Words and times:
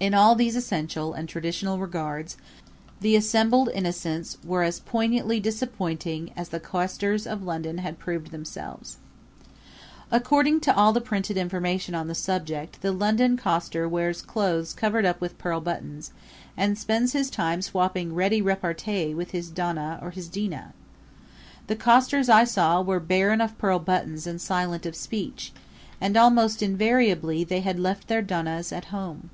In 0.00 0.14
all 0.14 0.36
these 0.36 0.54
essential 0.54 1.12
and 1.12 1.28
traditional 1.28 1.80
regards 1.80 2.36
the 3.00 3.16
assembled 3.16 3.68
Innocents 3.74 4.38
were 4.44 4.62
as 4.62 4.78
poignantly 4.78 5.40
disappointing 5.40 6.30
as 6.36 6.50
the 6.50 6.60
costers 6.60 7.26
of 7.26 7.42
London 7.42 7.78
had 7.78 7.98
proved 7.98 8.30
themselves. 8.30 8.98
According 10.12 10.60
to 10.60 10.76
all 10.76 10.92
the 10.92 11.00
printed 11.00 11.36
information 11.36 11.96
on 11.96 12.06
the 12.06 12.14
subject 12.14 12.80
the 12.80 12.92
London 12.92 13.36
coster 13.36 13.88
wears 13.88 14.22
clothes 14.22 14.72
covered 14.72 15.04
up 15.04 15.20
with 15.20 15.36
pearl 15.36 15.60
buttons 15.60 16.12
and 16.56 16.78
spends 16.78 17.12
his 17.12 17.28
time 17.28 17.60
swapping 17.60 18.14
ready 18.14 18.40
repartee 18.40 19.14
with 19.14 19.32
his 19.32 19.50
Donah 19.50 19.98
or 20.00 20.12
his 20.12 20.28
Dinah. 20.28 20.74
The 21.66 21.74
costers 21.74 22.28
I 22.28 22.44
saw 22.44 22.80
were 22.80 23.00
barren 23.00 23.40
of 23.40 23.58
pearl 23.58 23.80
buttons 23.80 24.28
and 24.28 24.40
silent 24.40 24.86
of 24.86 24.94
speech; 24.94 25.52
and 26.00 26.16
almost 26.16 26.62
invariably 26.62 27.42
they 27.42 27.62
had 27.62 27.80
left 27.80 28.06
their 28.06 28.22
Donahs 28.22 28.70
at 28.70 28.86
home. 28.94 29.30